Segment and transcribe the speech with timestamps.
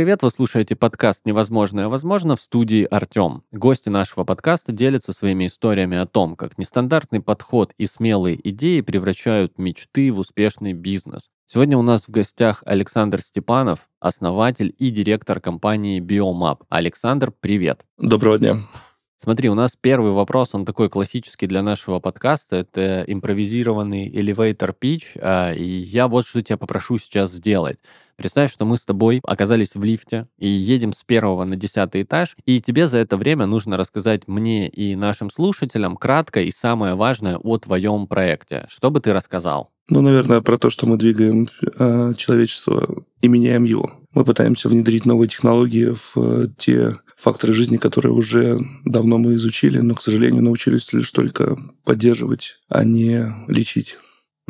[0.00, 0.22] привет!
[0.22, 3.42] Вы слушаете подкаст «Невозможное возможно» в студии Артем.
[3.52, 9.58] Гости нашего подкаста делятся своими историями о том, как нестандартный подход и смелые идеи превращают
[9.58, 11.28] мечты в успешный бизнес.
[11.46, 16.60] Сегодня у нас в гостях Александр Степанов, основатель и директор компании Biomap.
[16.70, 17.84] Александр, привет!
[17.98, 18.54] Доброго дня!
[19.22, 22.56] Смотри, у нас первый вопрос, он такой классический для нашего подкаста.
[22.56, 25.18] Это импровизированный elevator pitch.
[25.20, 27.76] а, И я вот что тебя попрошу сейчас сделать.
[28.16, 32.34] Представь, что мы с тобой оказались в лифте и едем с первого на десятый этаж,
[32.46, 37.36] и тебе за это время нужно рассказать мне и нашим слушателям кратко и самое важное
[37.36, 38.64] о твоем проекте.
[38.70, 39.70] Что бы ты рассказал?
[39.90, 43.92] Ну, наверное, про то, что мы двигаем э, человечество и меняем его.
[44.14, 49.78] Мы пытаемся внедрить новые технологии в э, те факторы жизни, которые уже давно мы изучили,
[49.78, 53.98] но, к сожалению, научились лишь только поддерживать, а не лечить.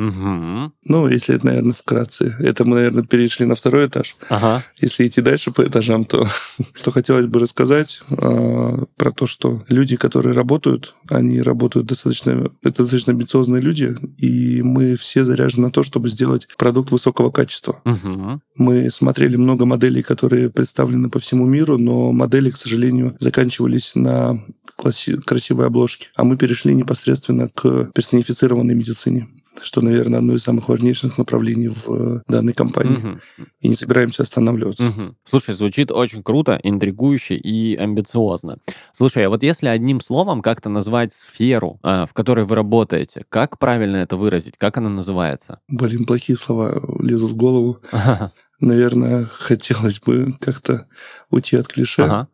[0.01, 0.73] Угу.
[0.87, 2.35] Ну, если это, наверное, вкратце.
[2.41, 4.17] Это мы, наверное, перешли на второй этаж.
[4.31, 4.65] Ага.
[4.81, 6.27] Если идти дальше по этажам, то
[6.75, 12.83] что хотелось бы рассказать э, про то, что люди, которые работают, они работают достаточно, это
[12.83, 17.83] достаточно амбициозные люди, и мы все заряжены на то, чтобы сделать продукт высокого качества.
[17.85, 18.41] Угу.
[18.57, 24.43] Мы смотрели много моделей, которые представлены по всему миру, но модели, к сожалению, заканчивались на
[24.79, 29.29] класси- красивой обложке, а мы перешли непосредственно к персонифицированной медицине
[29.63, 32.97] что, наверное, одно из самых важнейших направлений в э, данной компании.
[32.97, 33.21] Мгм.
[33.61, 34.85] И не собираемся останавливаться.
[34.85, 35.17] Мгм.
[35.25, 38.59] Слушай, звучит очень круто, интригующе и амбициозно.
[38.95, 43.59] Слушай, а вот если одним словом как-то назвать сферу, а, в которой вы работаете, как
[43.59, 44.55] правильно это выразить?
[44.59, 45.61] Как она называется?
[45.69, 47.79] Блин, плохие слова лезут в голову.
[48.61, 50.87] Наверное, хотелось бы как-то
[51.31, 52.03] уйти от клише.
[52.03, 52.29] Ага.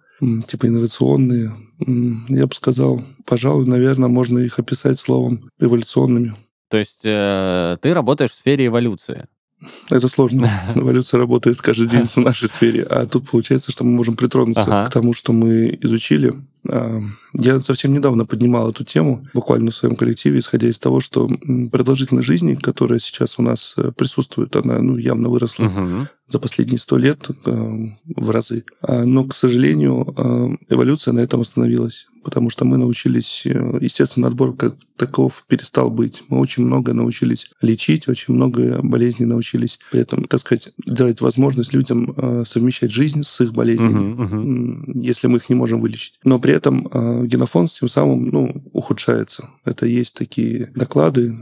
[0.46, 1.52] Типа инновационные.
[2.28, 6.34] Я бы сказал, пожалуй, наверное, можно их описать словом эволюционными.
[6.68, 9.26] То есть э, ты работаешь в сфере эволюции.
[9.90, 10.50] Это сложно.
[10.74, 12.82] Эволюция работает каждый день в нашей сфере.
[12.82, 14.86] А тут получается, что мы можем притронуться Ага.
[14.90, 16.34] к тому, что мы изучили.
[17.32, 21.30] Я совсем недавно поднимал эту тему, буквально в своем коллективе, исходя из того, что
[21.70, 26.08] продолжительность жизни, которая сейчас у нас э, присутствует, она ну, явно выросла Мгм.
[26.26, 28.64] за последние сто лет в разы.
[28.82, 34.56] А, Но, к сожалению, эволюция на этом остановилась, потому что мы научились, э, естественно, отбор
[34.56, 36.24] как таков перестал быть.
[36.26, 41.72] Мы очень много научились лечить, очень много болезней научились при этом, так сказать, дать возможность
[41.72, 44.40] людям э, совмещать жизнь с их болезнями, мгм.
[44.40, 46.18] м, если мы их не можем вылечить.
[46.24, 49.48] Но при этом э, генофонд тем самым ну, ухудшается.
[49.64, 51.32] Это есть такие доклады,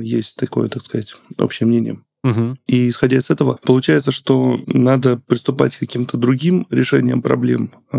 [0.00, 1.98] есть такое, так сказать, общее мнение.
[2.22, 2.58] Мгм.
[2.66, 7.72] И исходя из этого, получается, что надо приступать к каким-то другим решениям проблем.
[7.92, 7.98] А,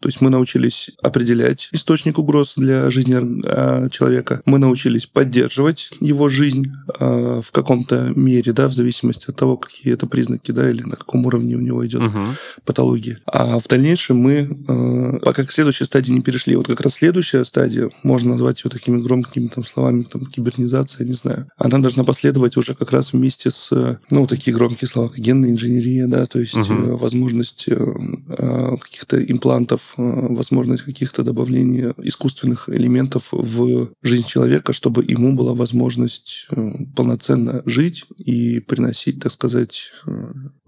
[0.00, 4.42] То есть мы научились определять источник угроз для жизни а, человека.
[4.46, 9.92] Мы научились поддерживать его жизнь а, в каком-то мере, да, в зависимости от того, какие
[9.94, 12.36] это признаки, да, или на каком уровне у него идет Мгм.
[12.64, 13.18] патологии.
[13.26, 16.56] А в дальнейшем мы э, пока к следующей стадии не перешли.
[16.56, 21.12] Вот как раз следующая стадия, можно назвать ее такими громкими там, словами, там, кибернизация, не
[21.14, 21.46] знаю.
[21.58, 25.50] Она должна последовать уже как раз вместе с, э, ну, такие громкие слова, как генная
[25.50, 33.28] инженерия, да, то есть э, возможность э, э, каких-то имплантов, возможность каких-то добавлений искусственных элементов
[33.32, 36.48] в жизнь человека, чтобы ему была возможность
[36.94, 39.92] полноценно жить и приносить, так сказать,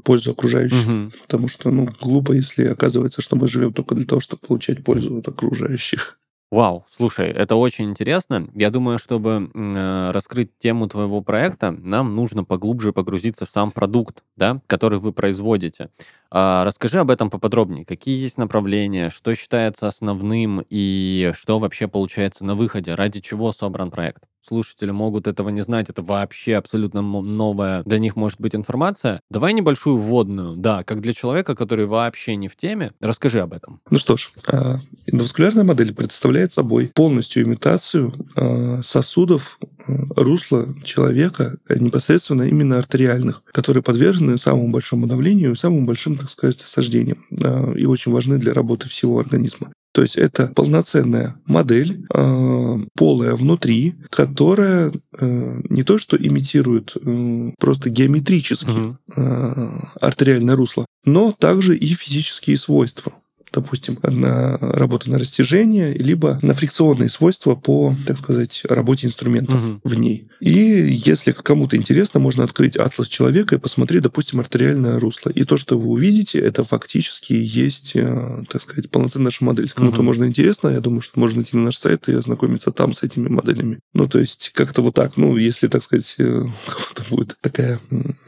[0.02, 0.78] пользу окружающим.
[0.78, 1.12] Мгм.
[1.22, 5.18] Потому что, ну, глупо, если оказывается, что мы живем только для того, чтобы получать пользу
[5.18, 6.18] от окружающих.
[6.50, 8.48] Вау, слушай, это очень интересно.
[8.54, 14.24] Я думаю, чтобы э, раскрыть тему твоего проекта, нам нужно поглубже погрузиться в сам продукт,
[14.34, 15.90] да, который вы производите.
[16.30, 17.84] А, расскажи об этом поподробнее.
[17.84, 23.90] Какие есть направления, что считается основным и что вообще получается на выходе, ради чего собран
[23.90, 24.22] проект?
[24.42, 29.20] Слушатели могут этого не знать, это вообще абсолютно новая для них может быть информация.
[29.30, 32.92] Давай небольшую вводную, да, как для человека, который вообще не в теме.
[33.00, 33.80] Расскажи об этом.
[33.90, 34.76] Ну что ж, а,
[35.06, 43.82] эндоваскулярная модель представляет собой полностью имитацию а, сосудов а, русла человека, непосредственно именно артериальных, которые
[43.82, 48.88] подвержены самому большому давлению самым большим, так сказать, осаждениям а, и очень важны для работы
[48.88, 49.72] всего организма.
[49.98, 57.50] То есть это полноценная модель, э, полая внутри, которая э, не то что имитирует э,
[57.58, 59.68] просто геометрически э,
[60.00, 63.12] артериальное русло, но также и физические свойства.
[63.52, 69.80] допустим, на работу на растяжение, либо на фрикционные свойства по, так сказать, работе инструментов угу.
[69.82, 70.28] в ней.
[70.40, 70.67] И
[71.04, 75.30] если кому-то интересно, можно открыть атлас человека и посмотреть, допустим, артериальное русло.
[75.30, 79.70] И то, что вы увидите, это фактически есть, э, так сказать, полноценная наша модель.
[79.70, 80.04] Кому-то угу.
[80.04, 83.28] можно интересно, я думаю, что можно идти на наш сайт и ознакомиться там с этими
[83.28, 83.80] моделями.
[83.94, 85.16] Ну, то есть как-то вот так.
[85.16, 86.22] Ну, если, так сказать, э,
[86.66, 87.80] кому-то будет такая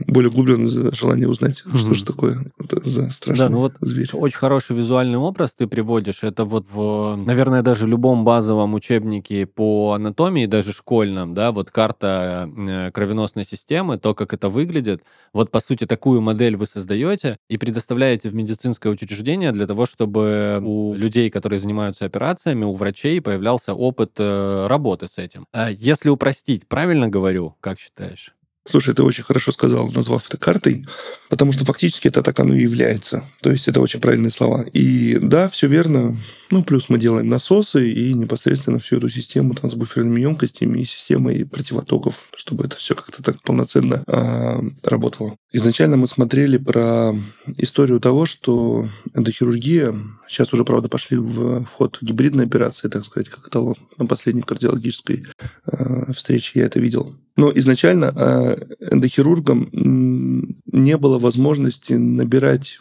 [0.07, 1.79] более углубленное желание узнать, угу.
[1.79, 4.09] что же такое это за страшный да, ну вот зверь.
[4.13, 6.23] Очень хороший визуальный образ ты приводишь.
[6.23, 12.51] Это вот в, наверное, даже любом базовом учебнике по анатомии, даже школьном, да, вот карта
[12.57, 12.60] э,
[12.93, 15.03] кровеносной системы, то, как это выглядит.
[15.33, 20.61] Вот, по сути, такую модель вы создаете и предоставляете в медицинское учреждение для того, чтобы
[20.63, 25.47] у людей, которые занимаются операциями, у врачей появлялся опыт э, работы с этим.
[25.53, 28.35] А если упростить, правильно говорю, как считаешь?
[28.71, 30.87] Слушай, ты очень хорошо сказал, назвав это картой,
[31.29, 33.25] потому что фактически это так оно и является.
[33.43, 34.65] То есть это очень правильные слова.
[34.73, 36.17] И да, все верно.
[36.53, 40.85] Ну, плюс мы делаем насосы и непосредственно всю эту систему там, с буферными емкостями и
[40.85, 45.37] системой противотоков, чтобы это все как-то так полноценно а, работало.
[45.53, 47.13] Изначально мы смотрели про
[47.57, 49.95] историю того, что эндохирургия,
[50.29, 53.77] сейчас уже, правда, пошли в ход гибридной операции, так сказать, как эталон.
[53.99, 55.27] На последней кардиологической
[55.67, 57.17] э, встрече я это видел.
[57.41, 58.57] Но изначально э,
[58.91, 62.79] эндохирургам не было возможности набирать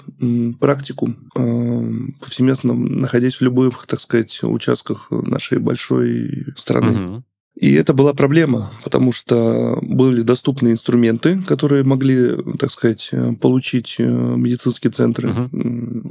[0.60, 1.90] практику э,
[2.20, 6.92] повсеместно, находясь в любых, так сказать, участках нашей большой страны.
[6.92, 7.24] Угу.
[7.56, 13.12] И это была проблема, потому что были доступны инструменты, которые могли, так сказать,
[13.42, 15.30] получить э, медицинские центры.
[15.30, 15.50] Угу.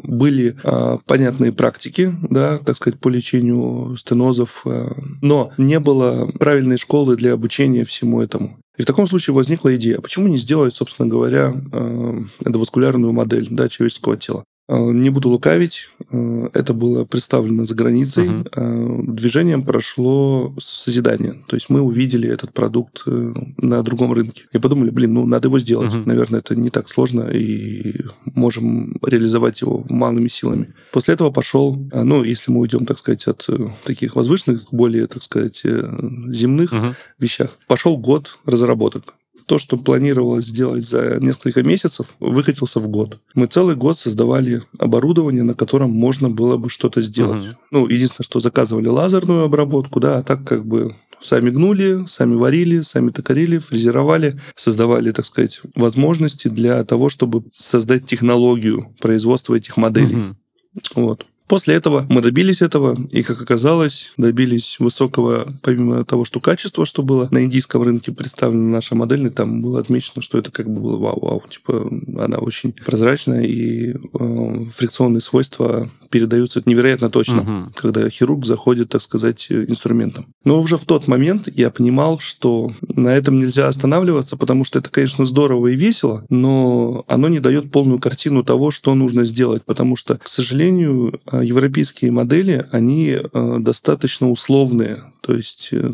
[0.03, 6.77] Были а, понятные практики, да, так сказать, по лечению стенозов, а, но не было правильной
[6.77, 8.59] школы для обучения всему этому.
[8.77, 13.69] И в таком случае возникла идея, почему не сделать, собственно говоря, э, эндоваскулярную модель да,
[13.69, 14.45] человеческого тела.
[14.69, 18.29] Э, не буду лукавить, э, это было представлено за границей.
[18.29, 19.03] Uh-huh.
[19.07, 21.37] Движением прошло созидание.
[21.47, 24.45] То есть мы увидели этот продукт на другом рынке.
[24.53, 25.93] И подумали, блин, ну надо его сделать.
[25.93, 26.05] Uh-huh.
[26.05, 28.05] Наверное, это не так сложно, и
[28.35, 30.75] можем реализовать его малыми силами.
[30.93, 33.49] После этого пошел, ну, если мы уйдем, так сказать, от
[33.85, 36.95] таких возвышенных, более, так сказать, земных uh-huh.
[37.19, 39.15] вещах, пошел год разработок
[39.49, 43.19] то, что планировалось сделать за несколько месяцев, выкатился в год.
[43.35, 47.45] Мы целый год создавали оборудование, на котором можно было бы что-то сделать.
[47.45, 47.57] Угу.
[47.71, 52.83] Ну, единственное, что заказывали лазерную обработку, да, а так как бы сами гнули, сами варили,
[52.83, 60.17] сами токарили, фрезеровали, создавали, так сказать, возможности для того, чтобы создать технологию производства этих моделей.
[60.17, 60.37] Угу.
[60.95, 61.27] Вот.
[61.49, 67.03] После этого мы добились этого, и, как оказалось, добились высокого, помимо того, что качество, что
[67.03, 70.97] было на индийском рынке представлена наша модель, там было отмечено, что это как бы было
[70.99, 71.43] вау-вау.
[71.49, 71.91] Типа
[72.23, 77.73] она очень прозрачная, и э, фрикционные свойства передаются невероятно точно, угу.
[77.75, 80.27] когда хирург заходит, так сказать, инструментом.
[80.45, 84.91] Но уже в тот момент я понимал, что на этом нельзя останавливаться, потому что это,
[84.91, 89.97] конечно, здорово и весело, но оно не дает полную картину того, что нужно сделать, потому
[89.97, 95.03] что, к сожалению, э, европейские модели, они э, достаточно условные.
[95.29, 95.91] То есть э,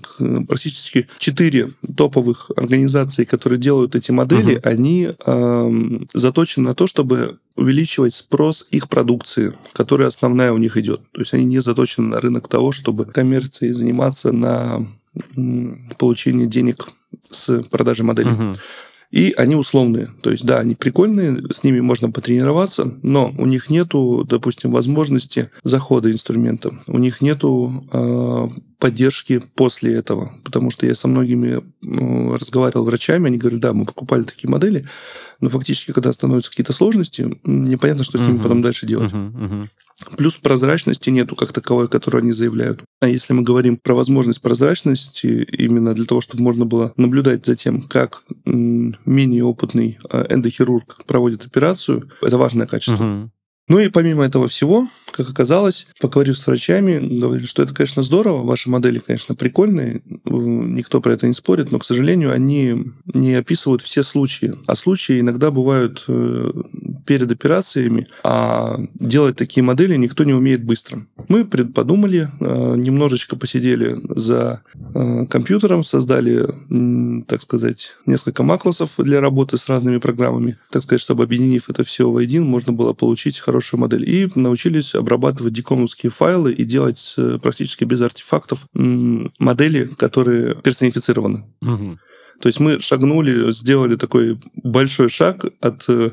[0.46, 4.60] практически четыре топовых организации, которые делают эти модели, uh-huh.
[4.62, 11.00] они э, заточены на то, чтобы увеличивать спрос их продукции, которая основная у них идет.
[11.10, 14.86] То есть они не заточены на рынок того, чтобы коммерцией заниматься на
[15.98, 16.86] получение денег
[17.28, 18.30] с продажи моделей.
[18.30, 18.56] Uh-huh.
[19.14, 20.08] И они условные.
[20.22, 25.50] То есть, да, они прикольные, с ними можно потренироваться, но у них нету, допустим, возможности
[25.62, 26.72] захода инструмента.
[26.88, 28.48] У них нету э,
[28.80, 30.32] поддержки после этого.
[30.42, 34.88] Потому что я со многими э, разговаривал врачами, они говорят, да, мы покупали такие модели,
[35.40, 38.42] но фактически, когда становятся какие-то сложности, непонятно, что с ними uh-huh.
[38.42, 39.12] потом дальше делать.
[39.12, 39.32] Uh-huh.
[39.32, 39.68] Uh-huh.
[40.16, 42.82] Плюс прозрачности нету как таковой, которую они заявляют.
[43.00, 47.54] А если мы говорим про возможность прозрачности, именно для того, чтобы можно было наблюдать за
[47.54, 53.04] тем, как менее опытный а, эндохирург проводит операцию, это важное качество.
[53.04, 53.30] Угу.
[53.68, 58.42] Ну и помимо этого всего, как оказалось, поговорив с врачами, говорили, что это, конечно, здорово,
[58.42, 63.80] ваши модели, конечно, прикольные, никто про это не спорит, но, к сожалению, они не описывают
[63.82, 64.54] все случаи.
[64.66, 66.50] А случаи иногда бывают э,
[67.06, 71.06] перед операциями, а делать такие модели никто не умеет быстро.
[71.28, 74.62] Мы подумали, э, немножечко посидели за
[74.94, 76.44] э, компьютером, создали,
[77.26, 82.10] так сказать, несколько маклосов для работы с разными программами, так сказать, чтобы объединив это все
[82.10, 84.08] в один, можно было получить хорошую модель.
[84.10, 91.44] И научились обрабатывать дикомовские файлы и делать практически без артефактов модели, которые персонифицированы.
[91.62, 91.98] Угу.
[92.40, 96.10] То есть мы шагнули, сделали такой большой шаг от э,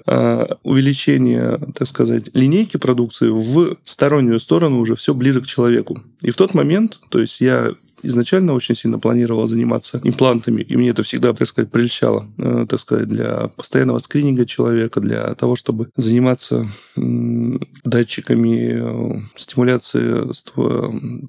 [0.63, 6.01] увеличения, так сказать, линейки продукции в стороннюю сторону уже все ближе к человеку.
[6.21, 10.89] И в тот момент, то есть я изначально очень сильно планировал заниматься имплантами, и мне
[10.89, 15.89] это всегда, так сказать, прельщало, э, так сказать, для постоянного скрининга человека, для того, чтобы
[15.95, 20.31] заниматься датчиками э, стимуляции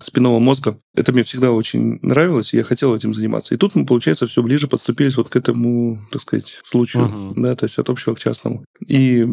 [0.02, 0.78] спинного мозга.
[0.94, 3.54] Это мне всегда очень нравилось, и я хотел этим заниматься.
[3.54, 7.32] И тут мы, получается, все ближе подступились вот к этому, так сказать, случаю, uh-huh.
[7.36, 8.64] да, то есть от общего к частному.
[8.86, 9.26] И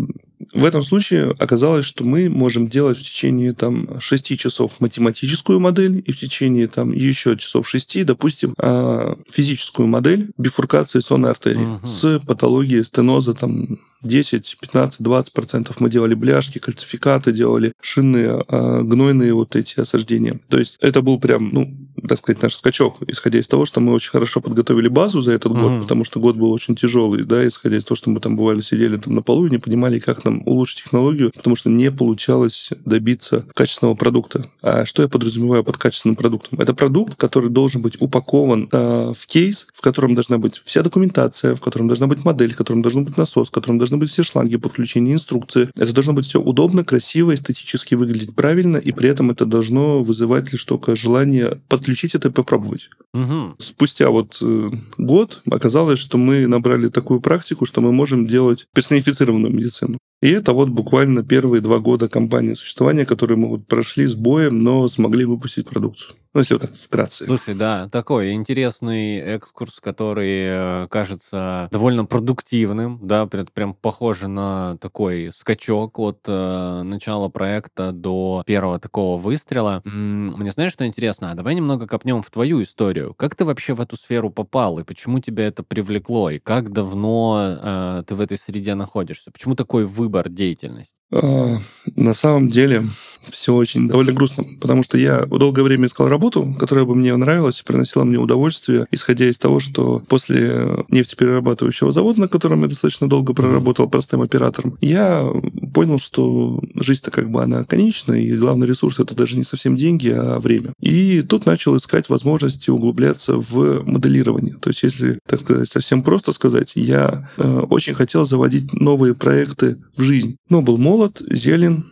[0.53, 6.01] в этом случае оказалось, что мы можем делать в течение там 6 часов математическую модель
[6.05, 11.87] и в течение там еще часов 6, допустим, а, физическую модель бифуркации сонной артерии угу.
[11.87, 18.81] с патологией стеноза там 10, 15, 20 процентов мы делали бляшки, кальцификаты, делали шинные, а,
[18.81, 20.39] гнойные вот эти осаждения.
[20.47, 23.93] То есть это был прям, ну, так сказать, наш скачок, исходя из того, что мы
[23.93, 25.77] очень хорошо подготовили базу за этот mm-hmm.
[25.77, 28.61] год, потому что год был очень тяжелый, да, исходя из того, что мы там бывали
[28.61, 32.69] сидели там на полу и не понимали, как нам улучшить технологию, потому что не получалось
[32.85, 34.49] добиться качественного продукта.
[34.61, 36.59] А что я подразумеваю под качественным продуктом?
[36.59, 41.55] Это продукт, который должен быть упакован э, в кейс, в котором должна быть вся документация,
[41.55, 44.23] в котором должна быть модель, в котором должен быть насос, в котором должны быть все
[44.23, 45.69] шланги подключения, инструкции.
[45.75, 50.51] Это должно быть все удобно, красиво, эстетически выглядеть правильно, и при этом это должно вызывать
[50.51, 52.89] лишь только желание подключить это и попробовать.
[53.13, 53.55] Угу.
[53.57, 59.51] Спустя вот э, год оказалось, что мы набрали такую практику, что мы можем делать персонифицированную
[59.51, 59.97] медицину.
[60.21, 64.63] И это вот буквально первые два года компании существования, которые мы вот прошли с боем,
[64.63, 66.15] но смогли выпустить продукцию.
[66.33, 67.25] Ну, если вот так вкратце.
[67.25, 75.31] Слушай, да, такой интересный экскурс, который э, кажется довольно продуктивным, да, прям, похоже на такой
[75.33, 79.81] скачок от э, начала проекта до первого такого выстрела.
[79.85, 81.31] Мне знаешь, что интересно?
[81.31, 83.15] А давай немного копнем в твою историю.
[83.15, 87.57] Как ты вообще в эту сферу попал, и почему тебя это привлекло, и как давно
[87.59, 89.31] э, ты в этой среде находишься?
[89.31, 90.98] Почему такой выбор деятельности?
[91.11, 91.59] А,
[91.95, 92.83] на самом деле
[93.29, 97.61] все очень довольно грустно, потому что я долгое время искал работу, которая бы мне нравилась
[97.61, 103.07] и приносила мне удовольствие, исходя из того, что после нефтеперерабатывающего завода, на котором я достаточно
[103.09, 105.29] долго проработал простым оператором, я
[105.73, 110.09] понял, что жизнь-то как бы она конечна, и главный ресурс это даже не совсем деньги,
[110.09, 110.73] а время.
[110.79, 114.55] И тут начал искать возможности углубляться в моделирование.
[114.59, 119.77] То есть, если, так сказать, совсем просто сказать, я э, очень хотел заводить новые проекты
[119.95, 120.37] в жизнь.
[120.49, 121.85] Но был молод, молод, зелен,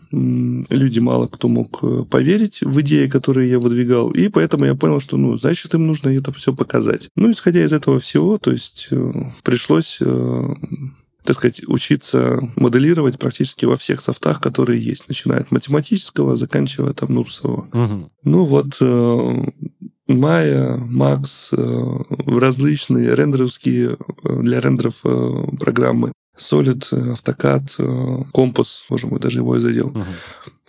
[0.69, 4.99] люди мало кто мог э, поверить в идеи, которые я выдвигал, и поэтому я понял,
[4.99, 7.07] что, ну, значит, им нужно это все показать.
[7.15, 9.11] Ну, исходя из этого всего, то есть э,
[9.43, 10.43] пришлось э,
[11.23, 17.13] так сказать, учиться моделировать практически во всех софтах, которые есть, начиная от математического, заканчивая там
[17.13, 17.67] Нурсового.
[17.73, 18.11] Угу.
[18.23, 18.81] Ну вот
[20.07, 21.51] Майя, Макс,
[22.25, 25.01] различные рендеровские для рендеров
[25.59, 26.13] программы.
[26.37, 29.89] Solid, AutoCAD, Компас, боже мой, даже его и задел.
[29.89, 30.05] Uh-huh.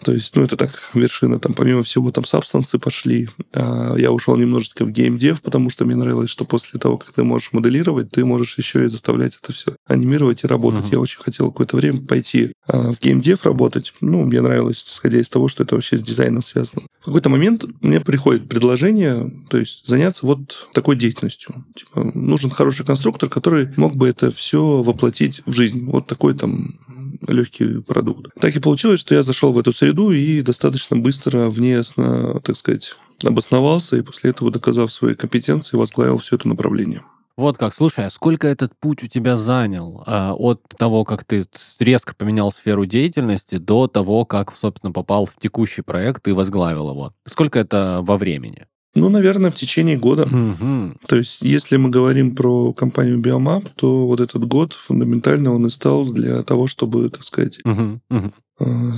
[0.05, 1.41] То есть, ну, это так, вершина.
[1.41, 3.29] Там, помимо всего, там сабстансы пошли.
[3.53, 7.25] А я ушел немножечко в геймдев, потому что мне нравилось, что после того, как ты
[7.25, 10.85] можешь моделировать, ты можешь еще и заставлять это все анимировать и работать.
[10.85, 10.93] Uh-huh.
[10.93, 13.93] Я очень хотел какое-то время пойти а, в геймдев работать.
[14.01, 16.83] Ну, мне нравилось, исходя из того, что это вообще с дизайном связано.
[17.01, 21.65] В какой-то момент мне приходит предложение, то есть заняться вот такой деятельностью.
[21.75, 25.87] Типа, нужен хороший конструктор, который мог бы это все воплотить в жизнь.
[25.87, 26.79] Вот такой там
[27.27, 28.27] легкий продукт.
[28.41, 32.95] Так и получилось, что я зашел в эту среду и достаточно быстро внесно, так сказать,
[33.25, 37.03] обосновался и после этого, доказав свои компетенции, возглавил все это направление.
[37.37, 41.47] Вот как, слушай, а сколько этот путь у тебя занял а, от того, как ты
[41.79, 47.15] резко поменял сферу деятельности, до того, как, собственно, попал в текущий проект и возглавил его?
[47.27, 48.67] Сколько это во времени?
[48.95, 50.23] Ну, наверное, в течение года.
[50.25, 50.95] Угу.
[51.07, 55.71] То есть, если мы говорим про компанию Biomap, то вот этот год фундаментально он и
[55.71, 58.01] стал для того, чтобы, так сказать, угу.
[58.11, 58.33] Угу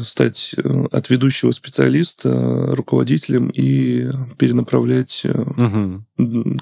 [0.04, 6.02] стать э, от ведущего специалиста руководителем и перенаправлять угу.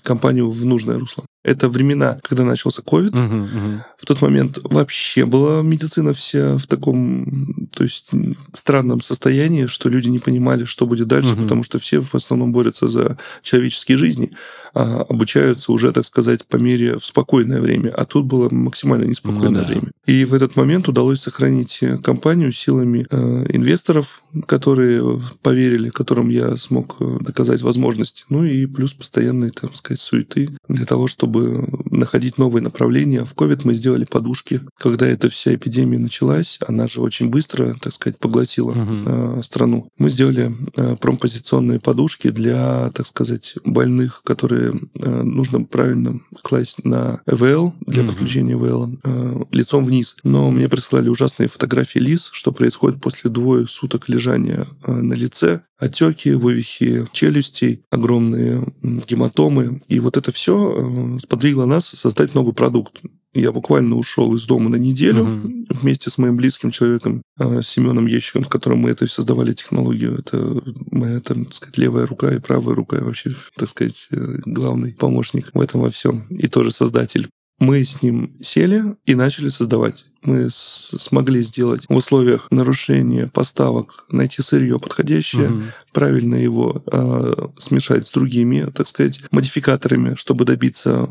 [0.02, 1.24] компанию в нужное русло.
[1.44, 3.10] Это времена, когда начался COVID.
[3.10, 3.84] Угу, угу.
[3.96, 8.10] В тот момент вообще была медицина вся в таком, то есть
[8.52, 11.42] странном состоянии, что люди не понимали, что будет дальше, угу.
[11.42, 14.32] потому что все в основном борются за человеческие жизни,
[14.74, 17.90] а обучаются уже, так сказать, по мере в спокойное время.
[17.90, 19.66] А тут было максимально неспокойное ну, да.
[19.66, 19.90] время.
[20.06, 26.96] И в этот момент удалось сохранить компанию силами э, инвесторов, которые поверили, которым я смог
[27.00, 28.24] э, доказать возможности.
[28.28, 33.24] Ну и плюс постоянные, так сказать, суеты для того, чтобы находить новые направления.
[33.24, 34.60] В COVID мы сделали подушки.
[34.78, 39.42] Когда эта вся эпидемия началась, она же очень быстро, так сказать, поглотила uh-huh.
[39.42, 39.90] страну.
[39.98, 40.54] Мы сделали
[41.00, 48.06] промпозиционные подушки для, так сказать, больных, которые нужно правильно класть на ЭВЛ для uh-huh.
[48.06, 48.98] подключения ЭВЛ
[49.52, 50.16] лицом вниз.
[50.22, 56.30] Но мне прислали ужасные фотографии лиц, что происходит после двое суток лежания на лице отеки,
[56.30, 59.80] вывихи челюстей, огромные гематомы.
[59.88, 63.00] И вот это все э, сподвигло нас создать новый продукт.
[63.34, 65.66] Я буквально ушел из дома на неделю угу.
[65.70, 70.18] вместе с моим близким человеком, э, Семеном Ещиком, с которым мы это создавали технологию.
[70.18, 75.50] Это моя, так сказать, левая рука и правая рука, вообще, так сказать, э, главный помощник
[75.54, 76.26] в этом во всем.
[76.30, 77.28] И тоже создатель.
[77.60, 84.42] Мы с ним сели и начали создавать мы смогли сделать в условиях нарушения поставок, найти
[84.42, 85.62] сырье подходящее, угу.
[85.92, 91.08] правильно его э, смешать с другими, так сказать, модификаторами, чтобы добиться,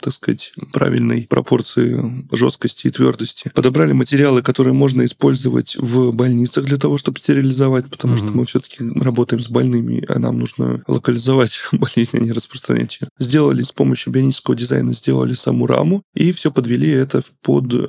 [0.00, 3.50] так сказать, правильной пропорции жесткости и твердости.
[3.54, 8.24] Подобрали материалы, которые можно использовать в больницах для того, чтобы стерилизовать, потому угу.
[8.24, 13.08] что мы все-таки работаем с больными, а нам нужно локализовать болезнь, а не распространять ее.
[13.18, 17.86] Сделали с помощью бионического дизайна, сделали саму раму и все подвели это под э,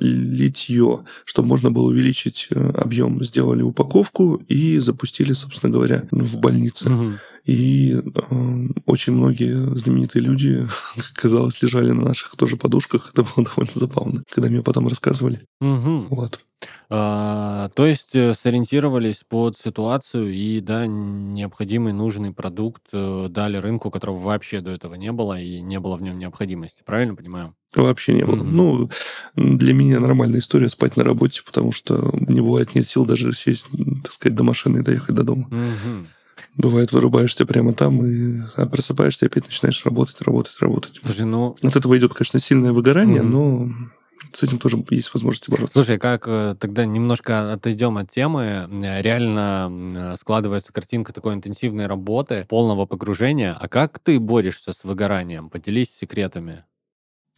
[0.00, 3.22] литье, чтобы можно было увеличить э, объем.
[3.24, 6.88] Сделали упаковку и запустили, собственно говоря, в больнице.
[6.90, 7.14] Угу.
[7.44, 8.00] И э,
[8.86, 13.10] очень многие знаменитые люди, как казалось, лежали на наших тоже подушках.
[13.12, 15.40] Это было довольно забавно, когда мне потом рассказывали.
[15.60, 16.06] Угу.
[16.10, 16.40] Вот.
[16.88, 23.90] А, то есть э, сориентировались под ситуацию и, да, необходимый, нужный продукт э, дали рынку,
[23.90, 26.82] которого вообще до этого не было и не было в нем необходимости.
[26.84, 27.54] Правильно понимаю?
[27.74, 28.36] Вообще не было.
[28.36, 28.50] Mm-hmm.
[28.52, 28.90] Ну,
[29.36, 33.66] для меня нормальная история спать на работе, потому что не бывает нет сил даже сесть,
[34.02, 35.48] так сказать, до машины и доехать до дома.
[35.50, 36.06] Mm-hmm.
[36.56, 41.00] Бывает, вырубаешься прямо там и а просыпаешься и опять начинаешь работать, работать, работать.
[41.02, 41.56] Слушай, ну...
[41.62, 43.24] От этого идет, конечно, сильное выгорание, mm-hmm.
[43.24, 43.68] но
[44.32, 45.72] с этим тоже есть возможность бороться.
[45.72, 48.68] Слушай, как э, тогда немножко отойдем от темы.
[48.70, 53.56] Реально складывается картинка такой интенсивной работы, полного погружения.
[53.58, 55.50] А как ты борешься с выгоранием?
[55.50, 56.64] Поделись секретами.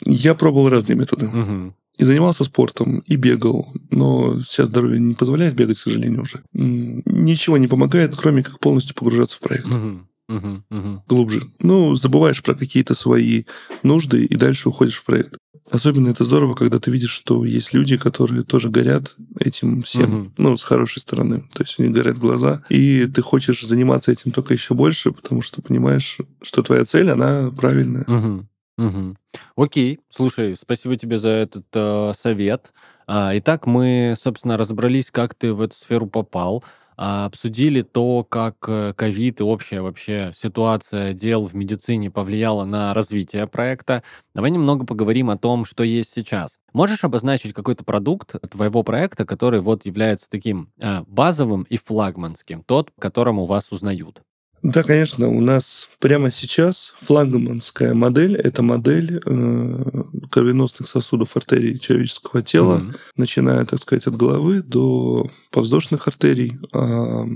[0.05, 1.27] Я пробовал разные методы.
[1.27, 1.75] Угу.
[1.99, 3.73] И занимался спортом, и бегал.
[3.91, 6.43] Но сейчас здоровье не позволяет бегать, к сожалению, уже.
[6.53, 9.67] Ничего не помогает, кроме как полностью погружаться в проект.
[9.67, 10.01] Угу.
[10.29, 11.03] Угу, угу.
[11.09, 11.43] Глубже.
[11.61, 13.45] Ну, забываешь про какие-то свои
[13.83, 15.39] нужды и дальше уходишь в проект.
[15.71, 20.33] Особенно это здорово, когда ты видишь, что есть люди, которые тоже горят этим всем, угу.
[20.39, 21.45] ну, с хорошей стороны.
[21.53, 25.43] То есть у них горят глаза, и ты хочешь заниматься этим только еще больше, потому
[25.43, 28.05] что понимаешь, что твоя цель, она правильная.
[28.07, 28.47] Угу.
[28.79, 29.17] Угу.
[29.57, 32.73] Окей, слушай, спасибо тебе за этот э, совет.
[33.07, 36.63] А, итак, мы, собственно, разобрались, как ты в эту сферу попал,
[36.99, 42.93] а, обсудили то, как э, ковид и общая вообще ситуация дел в медицине повлияла на
[42.93, 44.03] развитие проекта.
[44.35, 46.59] Давай немного поговорим о том, что есть сейчас.
[46.75, 52.91] Можешь обозначить какой-то продукт твоего проекта, который вот является таким э, базовым и флагманским, тот,
[52.99, 54.23] которому вас узнают?
[54.63, 62.43] Да, конечно, у нас прямо сейчас флагманская модель– это модель э, кровеносных сосудов артерий человеческого
[62.43, 62.97] тела, mm-hmm.
[63.17, 66.59] начиная, так сказать, от головы до подвздошных артерий.
[66.73, 67.27] Э,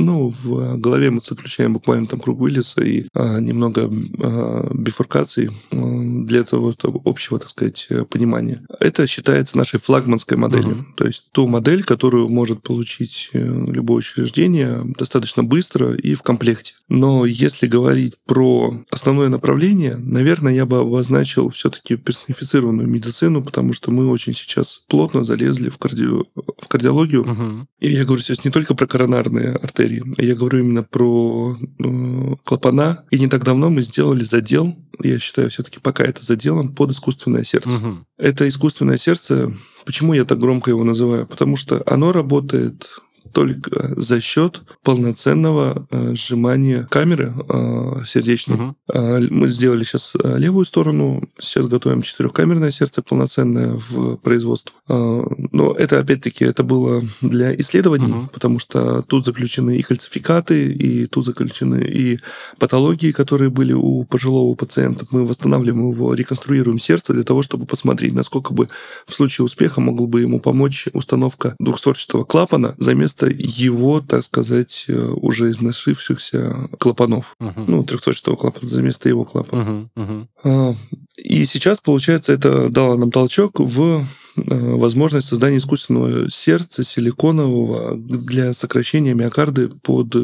[0.00, 3.90] ну, в голове мы заключаем буквально там круг Уиллиса и а, немного
[4.22, 5.76] а, бифуркаций а,
[6.24, 8.64] для этого общего, так сказать, понимания.
[8.80, 10.76] Это считается нашей флагманской моделью.
[10.76, 10.96] Uh-huh.
[10.96, 16.74] То есть ту модель, которую может получить э, любое учреждение достаточно быстро и в комплекте.
[16.88, 23.90] Но если говорить про основное направление, наверное, я бы обозначил все-таки персонифицированную медицину, потому что
[23.90, 26.06] мы очень сейчас плотно залезли в, карди...
[26.06, 27.24] в кардиологию.
[27.24, 27.66] Uh-huh.
[27.80, 30.14] И я говорю сейчас не только про коронарные артерии, артерии.
[30.24, 33.04] Я говорю именно про э, клапана.
[33.10, 37.44] И не так давно мы сделали задел, я считаю, все-таки пока это заделом, под искусственное
[37.44, 37.70] сердце.
[37.70, 37.98] Угу.
[38.18, 39.52] Это искусственное сердце,
[39.84, 41.26] почему я так громко его называю?
[41.26, 42.88] Потому что оно работает
[43.32, 48.56] только за счет полноценного э, сжимания камеры э, сердечной.
[48.56, 48.76] Угу.
[48.92, 54.74] Э, мы сделали сейчас э, левую сторону, сейчас готовим четырехкамерное сердце полноценное в производство.
[54.88, 58.30] Э, но это опять-таки это было для исследований, угу.
[58.32, 62.20] потому что тут заключены и кальцификаты, и тут заключены и
[62.58, 65.06] патологии, которые были у пожилого пациента.
[65.10, 68.68] Мы восстанавливаем его, реконструируем сердце для того, чтобы посмотреть, насколько бы
[69.06, 74.24] в случае успеха могла бы ему помочь установка двухстворчатого клапана за место место его, так
[74.24, 77.34] сказать, э, уже изношившихся клапанов.
[77.40, 77.64] Uh-huh.
[77.66, 79.88] Ну, трехточного клапана за место его клапана.
[79.96, 80.26] Uh-huh.
[80.44, 80.76] Uh-huh.
[81.16, 89.14] И сейчас, получается, это дало нам толчок в возможность создания искусственного сердца силиконового для сокращения
[89.14, 90.14] миокарды под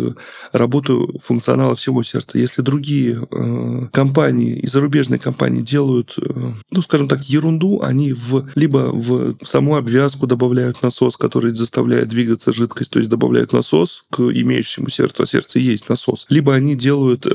[0.53, 2.39] работу функционала всего сердца.
[2.39, 3.27] Если другие
[3.93, 6.17] компании и зарубежные компании делают,
[6.71, 12.53] ну, скажем так, ерунду, они в, либо в саму обвязку добавляют насос, который заставляет двигаться
[12.53, 17.27] жидкость, то есть добавляют насос к имеющему сердцу, а сердце есть насос, либо они делают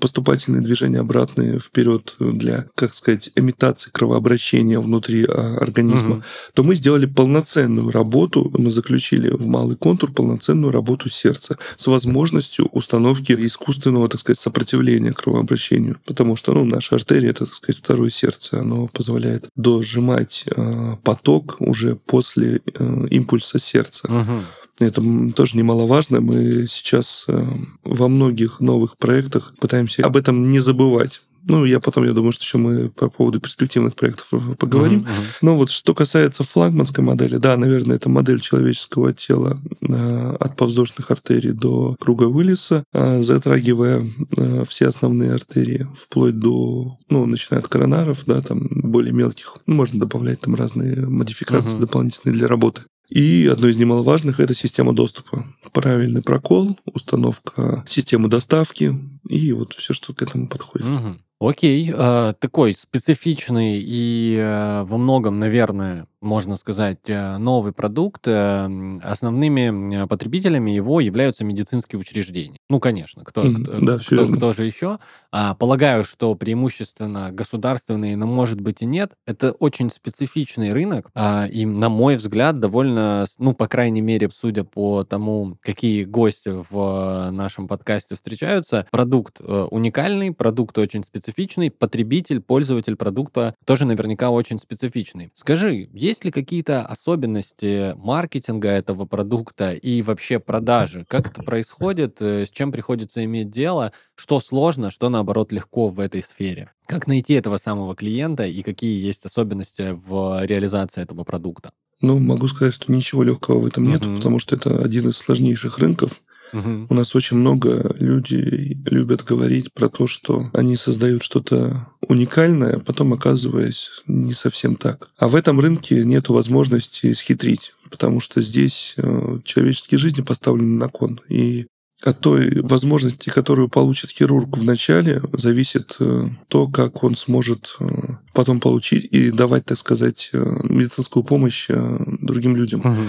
[0.00, 6.17] поступательные движения обратные вперед для, как сказать, имитации кровообращения внутри организма.
[6.54, 12.66] То мы сделали полноценную работу, мы заключили в малый контур полноценную работу сердца с возможностью
[12.72, 15.98] установки искусственного, так сказать, сопротивления кровообращению.
[16.04, 21.56] Потому что, ну, наша артерия, это, так сказать, второе сердце, оно позволяет дожимать э, поток
[21.58, 24.08] уже после э, импульса сердца.
[24.08, 24.44] Угу.
[24.80, 25.02] Это
[25.34, 26.20] тоже немаловажно.
[26.20, 27.44] Мы сейчас э,
[27.82, 31.22] во многих новых проектах пытаемся об этом не забывать.
[31.48, 35.00] Ну, я потом, я думаю, что еще мы по поводу перспективных проектов поговорим.
[35.00, 35.38] Uh-huh, uh-huh.
[35.40, 41.10] Но вот что касается флагманской модели, да, наверное, это модель человеческого тела э, от подвздошных
[41.10, 44.04] артерий до круга Уиллиса, э, затрагивая
[44.36, 49.56] э, все основные артерии, вплоть до, ну, начиная от коронаров, да, там более мелких.
[49.64, 51.80] Можно добавлять там разные модификации uh-huh.
[51.80, 52.82] дополнительные для работы.
[53.08, 55.46] И одно из немаловажных– это система доступа.
[55.72, 58.94] Правильный прокол, установка системы доставки
[59.28, 60.86] и вот все, что к этому подходит.
[60.86, 61.16] Угу.
[61.40, 68.26] Окей, э, такой специфичный и э, во многом, наверное, можно сказать, э, новый продукт.
[68.26, 68.68] Э,
[69.02, 72.58] основными потребителями его являются медицинские учреждения.
[72.68, 74.98] Ну, конечно, кто, mm, кто, да, кто, кто же еще?
[75.30, 79.12] А, полагаю, что преимущественно государственные, но может быть и нет.
[79.26, 84.64] Это очень специфичный рынок, а, и, на мой взгляд, довольно, ну, по крайней мере, судя
[84.64, 92.96] по тому, какие гости в нашем подкасте встречаются, продукт уникальный, продукт очень специфичный, потребитель, пользователь
[92.96, 95.30] продукта тоже наверняка очень специфичный.
[95.34, 101.04] Скажи, есть ли какие-то особенности маркетинга этого продукта и вообще продажи?
[101.08, 102.16] Как это происходит?
[102.20, 103.92] Э, с чем приходится иметь дело?
[104.14, 106.72] Что сложно, что наоборот легко в этой сфере?
[106.86, 111.72] Как найти этого самого клиента и какие есть особенности в реализации этого продукта?
[112.00, 114.16] Ну, могу сказать, что ничего легкого в этом нет, uh-huh.
[114.16, 116.22] потому что это один из сложнейших рынков.
[116.52, 116.86] Угу.
[116.88, 123.12] У нас очень много людей любят говорить про то, что они создают что-то уникальное, потом
[123.12, 125.10] оказываясь не совсем так.
[125.18, 130.88] А в этом рынке нет возможности схитрить, потому что здесь э, человеческие жизни поставлены на
[130.88, 131.20] кон.
[131.28, 131.66] И
[132.02, 137.86] от той возможности, которую получит хирург в начале, зависит э, то, как он сможет э,
[138.32, 142.80] потом получить и давать, так сказать, медицинскую помощь другим людям.
[142.80, 143.06] Угу.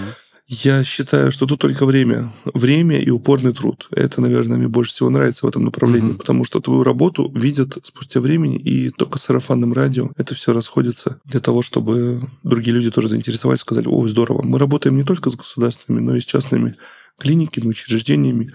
[0.52, 2.32] Я считаю, что тут только время.
[2.44, 3.86] Время и упорный труд.
[3.92, 6.18] Это, наверное, мне больше всего нравится в этом направлении, mm-hmm.
[6.18, 11.38] потому что твою работу видят спустя времени, и только сарафанным радио это все расходится для
[11.38, 16.04] того, чтобы другие люди тоже заинтересовались, сказали, о, здорово, мы работаем не только с государственными,
[16.04, 16.74] но и с частными
[17.16, 18.52] клиниками, учреждениями.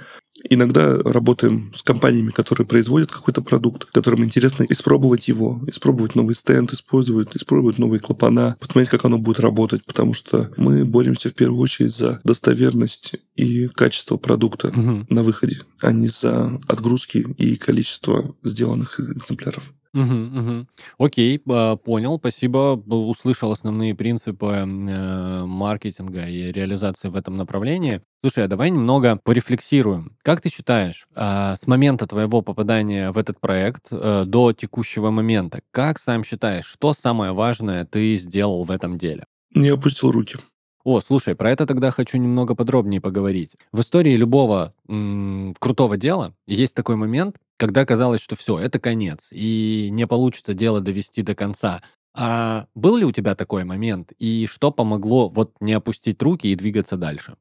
[0.49, 6.73] Иногда работаем с компаниями, которые производят какой-то продукт, которым интересно испробовать его, испробовать новый стенд,
[6.73, 11.61] использовать, испробовать новые клапана, посмотреть, как оно будет работать, потому что мы боремся в первую
[11.61, 15.05] очередь за достоверность и качество продукта угу.
[15.09, 19.71] на выходе, а не за отгрузки и количество сделанных экземпляров.
[19.95, 20.67] Угу, угу.
[20.99, 22.75] Окей, а, понял, спасибо.
[22.85, 28.01] Услышал основные принципы э, маркетинга и реализации в этом направлении.
[28.21, 30.17] Слушай, а давай немного порефлексируем.
[30.21, 35.61] Как ты считаешь, а, с момента твоего попадания в этот проект э, до текущего момента,
[35.71, 39.23] как сам считаешь, что самое важное ты сделал в этом деле?
[39.53, 40.37] Не опустил руки.
[40.85, 43.53] О, слушай, про это тогда хочу немного подробнее поговорить.
[43.71, 49.29] В истории любого м- крутого дела есть такой момент, когда казалось, что все, это конец,
[49.31, 51.81] и не получится дело довести до конца.
[52.15, 56.55] А был ли у тебя такой момент, и что помогло вот не опустить руки и
[56.55, 57.35] двигаться дальше?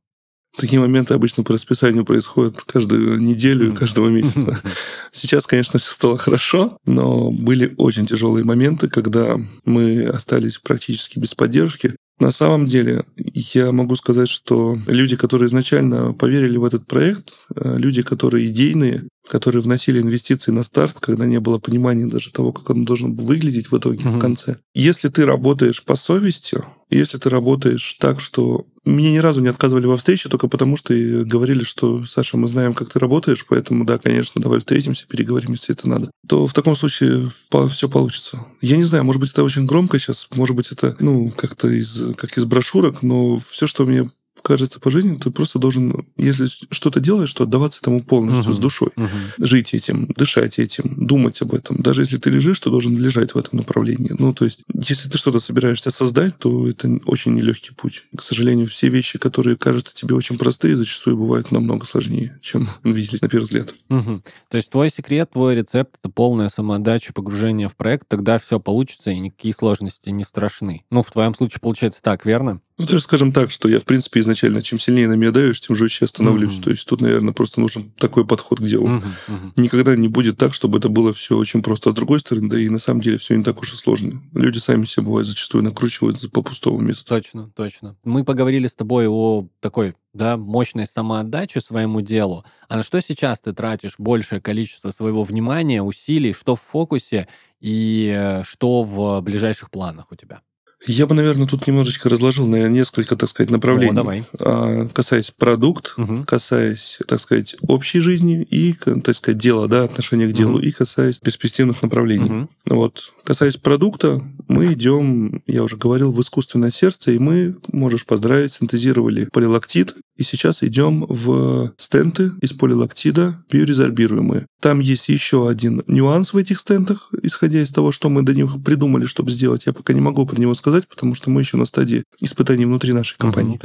[0.56, 4.58] Такие моменты обычно по расписанию происходят каждую неделю, каждого месяца.
[5.12, 11.34] Сейчас, конечно, все стало хорошо, но были очень тяжелые моменты, когда мы остались практически без
[11.34, 11.96] поддержки.
[12.20, 17.76] На самом деле, я могу сказать, что люди, которые изначально поверили в этот проект, э,
[17.76, 22.70] люди, которые идейные, которые вносили инвестиции на старт, когда не было понимания даже того, как
[22.70, 24.16] он должен выглядеть в итоге, угу.
[24.16, 24.58] в конце.
[24.74, 26.58] Если ты работаешь по совести,
[26.90, 30.94] если ты работаешь так, что мне ни разу не отказывали во встрече, только потому что
[31.24, 35.74] говорили, что, Саша, мы знаем, как ты работаешь, поэтому, да, конечно, давай встретимся, переговорим, если
[35.74, 37.30] это надо, то в таком случае
[37.70, 38.44] все получится.
[38.60, 42.14] Я не знаю, может быть, это очень громко сейчас, может быть, это, ну, как-то из,
[42.16, 44.10] как из брошюрок, но все, что мне
[44.44, 48.52] кажется, по жизни ты просто должен, если что-то делаешь, то отдаваться этому полностью, Мгм.
[48.52, 48.90] с душой.
[48.96, 49.08] Мгм.
[49.38, 51.78] Жить этим, дышать этим, думать об этом.
[51.78, 54.14] Даже если ты лежишь, ты должен лежать в этом направлении.
[54.18, 58.04] Ну, то есть, если ты что-то собираешься создать, то это очень нелегкий путь.
[58.16, 63.22] К сожалению, все вещи, которые кажутся тебе очень простые, зачастую бывают намного сложнее, чем видеть
[63.22, 63.74] на первый взгляд.
[63.88, 64.22] Мгм.
[64.50, 69.10] То есть твой секрет, твой рецепт это полная самоотдача, погружение в проект, тогда все получится
[69.10, 70.84] и никакие сложности не страшны.
[70.90, 72.60] Ну, в твоем случае получается так, верно?
[72.76, 75.76] Ну, даже скажем так, что я, в принципе, изначально, чем сильнее на меня давишь, тем
[75.76, 76.54] жестче я становлюсь.
[76.54, 76.62] Мгм.
[76.62, 78.88] То есть тут, наверное, просто нужен такой подход к делу.
[78.88, 79.52] Мгм, мгм.
[79.56, 81.90] Никогда не будет так, чтобы это было все очень просто.
[81.90, 84.20] А с другой стороны, да и на самом деле все не так уж и сложно.
[84.32, 87.06] Люди сами себя бывают зачастую накручивают по пустому месту.
[87.06, 87.96] Точно, точно.
[88.02, 92.44] Мы поговорили с тобой о такой, да, мощной самоотдаче своему делу.
[92.68, 97.28] А на что сейчас ты тратишь большее количество своего внимания, усилий, что в фокусе
[97.60, 100.42] и э, что в ближайших планах у тебя?
[100.86, 103.92] Я бы, наверное, тут немножечко разложил на несколько, так сказать, направлений.
[103.92, 104.24] О, давай.
[104.38, 106.24] А, Касаясь продукт, Мгм.
[106.24, 110.62] касаясь, так сказать, общей жизни и, так сказать, дела, да, отношения к делу, Мгм.
[110.68, 112.24] и касаясь перспективных направлений.
[112.28, 112.48] Мгм.
[112.66, 113.12] Вот.
[113.24, 119.28] Касаясь продукта, мы идем, я уже говорил, в искусственное сердце, и мы, можешь поздравить, синтезировали
[119.32, 124.46] полилактид, и сейчас идем в стенты из полилактида биорезорбируемые.
[124.60, 128.62] Там есть еще один нюанс в этих стентах, исходя из того, что мы до них
[128.64, 129.66] придумали, чтобы сделать.
[129.66, 132.92] Я пока не могу про него сказать, потому что мы еще на стадии испытаний внутри
[132.92, 133.60] нашей компании.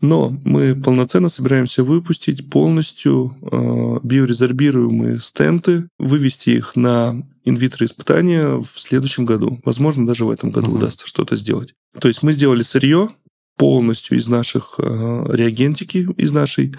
[0.00, 8.68] Но мы полноценно собираемся выпустить полностью э, биорезорбируемые стенты, вывести их на инвитро испытания в
[8.74, 9.60] следующем году.
[9.64, 10.78] Возможно, даже в этом году Мгм.
[10.78, 11.74] удастся что-то сделать.
[12.00, 13.10] То есть мы сделали сырье
[13.56, 14.82] полностью из наших э,
[15.30, 16.74] реагентики, из нашей.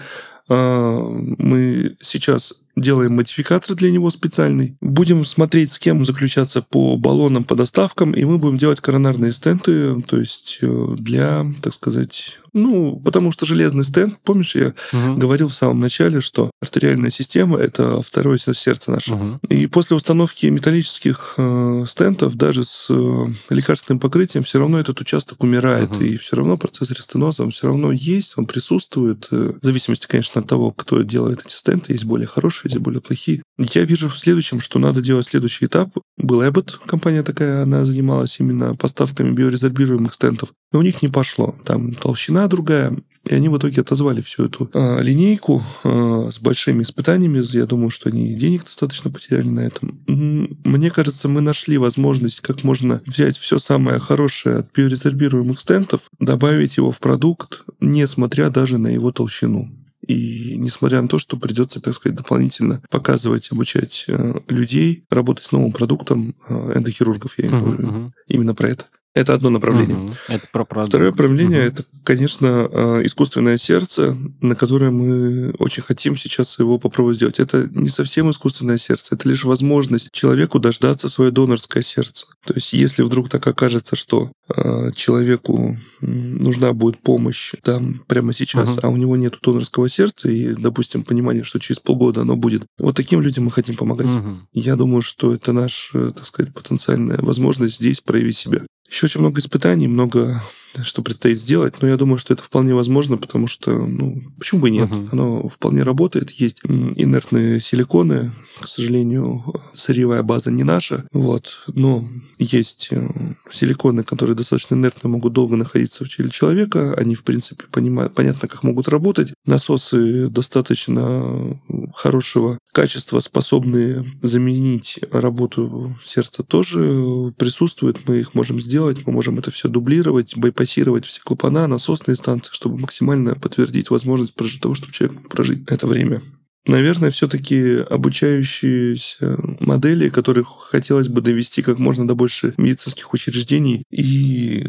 [0.48, 0.98] Э,
[1.38, 4.76] мы сейчас делаем модификатор для него специальный.
[4.82, 10.02] Будем смотреть, с кем заключаться по баллонам, по доставкам, и мы будем делать коронарные стенты,
[10.02, 15.18] то есть э, для, так сказать, ну, потому что железный стенд, помнишь, я Мгм.
[15.18, 19.14] говорил в самом начале, что артериальная система— это второе сердце наше.
[19.14, 19.40] Мгм.
[19.48, 25.42] И после установки металлических э, стентов, даже с э, лекарственным покрытием, все равно этот участок
[25.42, 25.90] умирает.
[25.90, 26.04] Мгм.
[26.04, 29.28] И все равно процесс рестеноза, он все равно есть, он присутствует.
[29.30, 31.92] э, В зависимости, конечно, от того, кто делает эти стенты.
[31.92, 33.42] Есть более хорошие, есть более плохие.
[33.58, 35.90] Я вижу в следующем, что надо делать следующий этап.
[36.16, 40.50] Был Abbott, компания такая, она занималась именно поставками биорезорбируемых стентов.
[40.72, 41.56] Но у них не пошло.
[41.64, 42.96] Там толщина другая.
[43.24, 47.42] И они в итоге отозвали всю эту а, линейку а, с большими испытаниями.
[47.56, 50.00] Я думаю, что они денег достаточно потеряли на этом.
[50.06, 56.76] Мне кажется, мы нашли возможность, как можно взять все самое хорошее от биорезорбируемых стентов, добавить
[56.76, 59.70] его в продукт, несмотря даже на его толщину.
[60.06, 65.50] И несмотря на то, что придется, так сказать, дополнительно показывать, обучать э, людей работать с
[65.52, 67.86] новым продуктом э, эндохирургов, я Мгм, виду.
[67.88, 68.12] мгм.
[68.28, 68.84] именно про это.
[69.16, 69.96] Это одно направление.
[69.96, 70.12] Мгм.
[70.28, 70.90] Это про продукт.
[70.90, 71.68] Второе направление Мгм.
[71.68, 77.38] это, конечно, э, искусственное сердце, на которое мы очень хотим сейчас его попробовать сделать.
[77.38, 82.26] Это не совсем искусственное сердце, это лишь возможность человеку дождаться свое донорское сердце.
[82.44, 88.76] То есть, если вдруг так окажется, что э, человеку нужна будет помощь там прямо сейчас,
[88.76, 88.80] Мгм.
[88.82, 92.94] а у него нет донорского сердца и, допустим, понимание, что через полгода оно будет, вот
[92.94, 94.06] таким людям мы хотим помогать.
[94.06, 94.46] Мгм.
[94.52, 98.60] Я думаю, что это наша, так сказать, потенциальная возможность здесь проявить себя.
[98.88, 100.42] Еще очень много испытаний, много
[100.82, 104.68] что предстоит сделать, но я думаю, что это вполне возможно, потому что, ну, почему бы
[104.68, 104.90] и нет?
[104.90, 105.08] Мгм.
[105.12, 106.30] Оно вполне работает.
[106.30, 112.08] Есть инертные силиконы, к сожалению, сырьевая база не наша, вот, но
[112.38, 113.08] есть э,
[113.50, 118.48] силиконы, которые достаточно инертно могут долго находиться в теле человека, они, в принципе, понимают, понятно,
[118.48, 119.34] как могут работать.
[119.44, 121.60] Насосы достаточно
[121.94, 128.06] хорошего качества, способные заменить работу сердца, тоже присутствуют.
[128.06, 130.36] Мы их можем сделать, мы можем это все дублировать,
[130.66, 136.20] байпассировать все клапана, насосные станции, чтобы максимально подтвердить возможность того, чтобы человек прожить это время.
[136.68, 144.66] Наверное, все-таки обучающиеся модели, которых хотелось бы довести как можно до больше медицинских учреждений и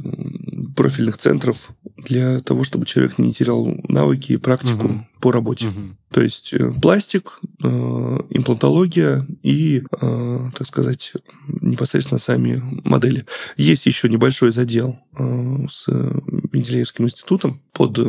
[0.75, 1.69] профильных центров
[2.07, 5.07] для того, чтобы человек не терял навыки и практику Мгм.
[5.19, 5.67] по работе.
[5.69, 5.97] Мгм.
[6.13, 11.13] То есть э, пластик, имплантология и, э, так сказать,
[11.61, 13.25] непосредственно сами модели.
[13.55, 15.23] Есть еще небольшой задел э,
[15.69, 18.03] с Менделеевским институтом под э,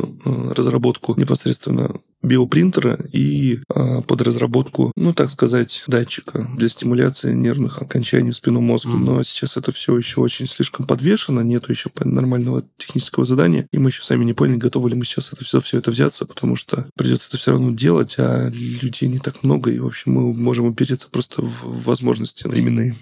[0.54, 8.30] разработку непосредственно биопринтера и э, под разработку, ну, так сказать, датчика для стимуляции нервных окончаний
[8.30, 8.90] в спину мозга.
[8.90, 9.04] Мгм.
[9.04, 13.90] Но сейчас это все еще очень слишком подвешено, нету еще нормального технического задания, и мы
[13.90, 16.88] еще сами не поняли, готовы ли мы сейчас это все, все это взяться, потому что
[16.96, 20.68] придется это все равно делать, а людей не так много, и, в общем, мы можем
[20.68, 22.96] опереться просто в возможности временные.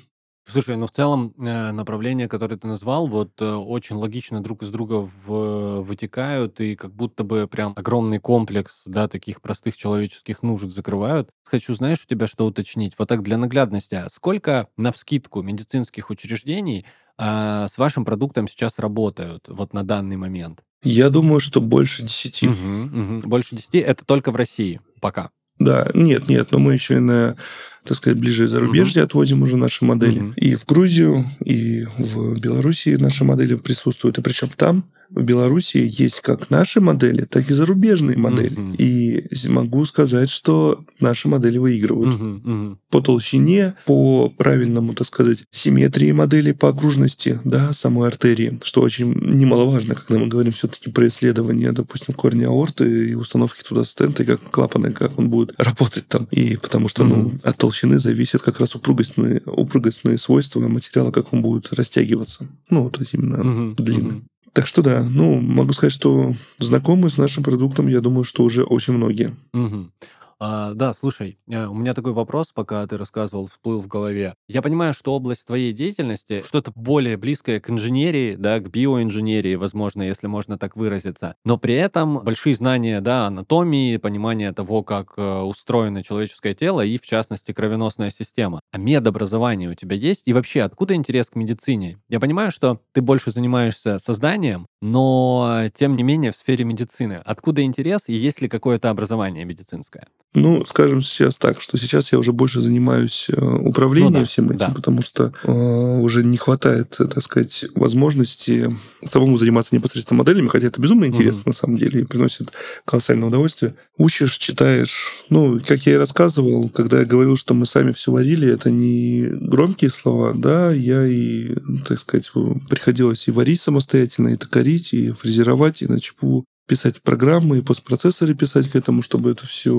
[0.49, 4.71] Слушай, ну в целом э, направления, которые ты назвал, вот э, очень логично друг из
[4.71, 10.71] друга в- вытекают и как будто бы прям огромный комплекс, да, таких простых человеческих нужд
[10.71, 11.31] закрывают.
[11.45, 12.95] Хочу, знаешь, у тебя что уточнить?
[12.97, 13.97] Вот так для наглядности.
[13.97, 16.87] а Сколько навскидку медицинских учреждений
[17.19, 20.63] а, с вашим продуктом сейчас работают вот на данный момент?
[20.85, 22.47] Я думаю, что больше десяти.
[22.47, 23.21] Мгм, мгм.
[23.29, 23.79] Больше десяти.
[23.79, 25.31] Это только в России пока.
[25.59, 27.37] Да, нет, нет, но мы еще и на,
[27.85, 30.21] так сказать, ближе зарубежье отводим уже наши модели.
[30.21, 30.33] Мгм.
[30.33, 34.19] И в Грузию, и в Белоруссии наши модели присутствуют.
[34.19, 38.59] И причем там, в Белоруссии, есть как наши модели, так и зарубежные модели.
[38.59, 38.75] Мгм.
[38.79, 42.21] И могу сказать, что наши модели выигрывают.
[42.21, 42.79] Мгм, мгм.
[42.91, 49.13] По толщине, по правильному, так сказать, симметрии модели, по окружности, да, самой артерии, что очень
[49.15, 54.27] немаловажно, когда мы говорим все-таки про исследование, допустим, корня аорты и установки туда стента, и
[54.27, 56.27] как клапаны, как он будет работать там.
[56.31, 57.41] И потому что, ну, Мгм.
[57.43, 62.47] от толщины зависит как раз упругостные, упругостные свойства материала, как он будет растягиваться.
[62.71, 64.13] Ну, вот эти именно Мгм, длинные.
[64.13, 64.27] мгм.
[64.57, 68.63] Так что да, ну, могу сказать, что знакомы с нашим продуктом, я думаю, что уже
[68.65, 69.35] очень многие.
[69.53, 69.93] Мгм.
[70.39, 74.35] А, да, слушай, э, у меня такой вопрос, пока ты рассказывал, всплыл в голове.
[74.49, 80.03] Я понимаю, что область твоей деятельности что-то более близкое к инженерии, да, к биоинженерии, возможно,
[80.03, 81.37] если можно так выразиться.
[81.45, 86.99] Но при этом большие знания, да, анатомии, понимание того, как э, устроено человеческое тело и,
[86.99, 88.61] в частности, кровеносная система.
[88.73, 90.23] А медобразование у тебя есть?
[90.27, 91.99] И вообще, откуда интерес к медицине?
[92.11, 97.21] Я понимаю, что ты больше занимаешься созданием, но, э, тем не менее, в сфере медицины.
[97.25, 100.07] Откуда интерес и есть ли какое-то образование медицинское?
[100.35, 104.51] Ну, скажем сейчас так, что сейчас я уже больше занимаюсь э, управлением Ну да, всем
[104.51, 104.69] этим, да.
[104.71, 110.67] потому что э, уже не хватает, э, так сказать, возможности самому заниматься непосредственно моделями, хотя
[110.67, 111.51] это безумно интересно Мгм.
[111.51, 112.53] на самом деле и приносит
[112.85, 113.75] колоссальное удовольствие.
[113.97, 115.15] Учишь, читаешь.
[115.31, 119.29] Ну, как я и рассказывал, когда я говорил, что мы сами все варили, это не
[119.31, 121.55] громкие слова, да, я и,
[121.89, 122.31] так сказать,
[122.69, 128.35] приходилось и варить самостоятельно, и токарить, и фрезеровать, и на ЧПУ писать программы и постпроцессоры
[128.35, 129.73] писать к этому, чтобы это все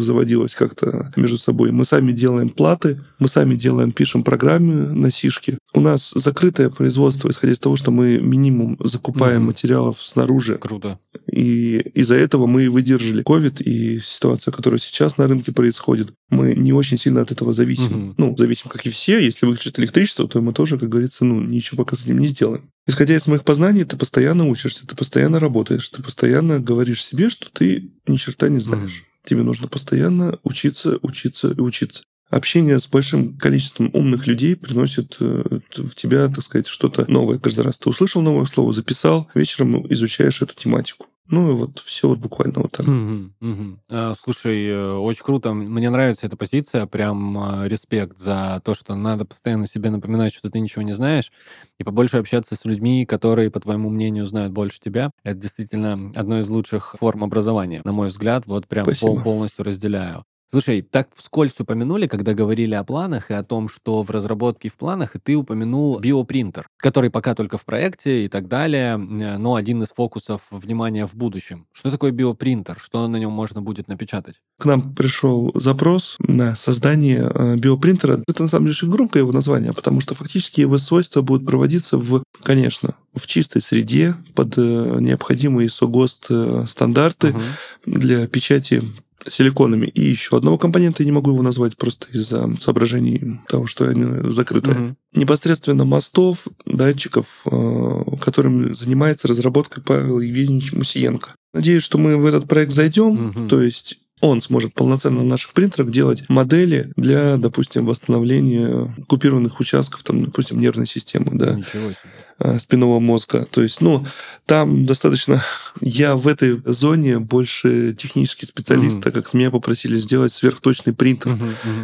[0.00, 1.72] заводилось как-то между собой.
[1.72, 5.56] Мы сами делаем платы, мы сами делаем, пишем программы на сишки.
[5.72, 9.46] У нас закрытое производство, исходя из того, что мы минимум закупаем Мгм.
[9.46, 10.58] материалов снаружи.
[10.58, 10.98] Круто.
[11.32, 16.12] И из-за этого мы выдержали COVID и ситуация, которая сейчас на рынке происходит.
[16.28, 17.86] Мы не очень сильно от этого зависим.
[17.92, 18.14] Мгм.
[18.18, 19.18] Ну, зависим, как и все.
[19.18, 22.68] Если выключат электричество, то мы тоже, как говорится, ну, ничего пока с этим не сделаем.
[22.86, 27.50] Исходя из моих познаний, ты постоянно учишься, ты постоянно работаешь, ты постоянно говоришь себе, что
[27.50, 29.04] ты ни черта не знаешь.
[29.24, 32.04] Тебе нужно постоянно учиться, учиться и учиться.
[32.30, 37.38] Общение с большим количеством умных людей приносит э, в тебя, так сказать, что-то новое.
[37.38, 41.06] Каждый раз ты услышал новое слово, записал, вечером изучаешь эту тематику.
[41.28, 42.86] Ну и вот все вот буквально вот так.
[42.86, 43.80] Мгм.
[43.90, 45.52] А, Слушай, э, очень круто.
[45.52, 46.86] Мне нравится эта позиция.
[46.86, 51.30] Прям а, респект за то, что надо постоянно себе напоминать, что ты ничего не знаешь,
[51.78, 55.10] и побольше общаться с людьми, которые, по твоему мнению, знают больше тебя.
[55.22, 58.44] Это действительно одно из лучших форм образования, на мой взгляд.
[58.46, 60.24] Вот прям пол- полностью разделяю.
[60.56, 64.70] Слушай, так вскользь упомянули, когда говорили о планах и о том, что в разработке и
[64.70, 69.36] в планах, и ты упомянул биопринтер, который пока только в проекте и так далее, э,
[69.36, 71.66] но один из фокусов внимания в будущем.
[71.74, 72.78] Что такое биопринтер?
[72.82, 74.36] Что на нем можно будет напечатать?
[74.58, 78.22] К нам пришел запрос на создание э, биопринтера.
[78.26, 81.98] Это на самом деле очень громкое его название, потому что фактически его свойства будут проводиться
[81.98, 84.60] в, конечно, в чистой среде под э,
[85.00, 86.30] необходимые СОГОСТ
[86.66, 87.42] стандарты Мгм.
[87.84, 88.82] для печати
[89.28, 89.86] силиконами.
[89.86, 94.30] И еще одного компонента я не могу его назвать просто из-за соображений того, что они
[94.30, 94.70] закрыты.
[94.70, 94.96] Мгм.
[95.14, 101.30] Непосредственно мостов, датчиков, э, которым занимается разработкой Павел Евгеньевич Мусиенко.
[101.54, 103.48] Надеюсь, что мы в этот проект зайдем, Мгм.
[103.48, 110.02] то есть он сможет полноценно на наших принтерах делать модели для, допустим, восстановления купированных участков,
[110.04, 111.96] там, допустим, нервной системы, да, Ничего себе.
[112.38, 113.46] Э, спинного мозга.
[113.50, 114.06] То есть, ну,
[114.46, 115.42] там достаточно...
[115.80, 121.36] Я в этой зоне больше технический специалист, так как меня попросили сделать сверхточный принтер,